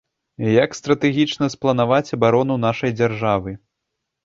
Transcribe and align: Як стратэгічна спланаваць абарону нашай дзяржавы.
Як 0.63 0.71
стратэгічна 0.79 1.51
спланаваць 1.55 2.13
абарону 2.19 2.59
нашай 2.67 2.91
дзяржавы. 2.99 3.57